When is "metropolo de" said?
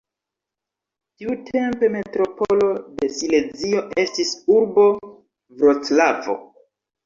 1.97-3.11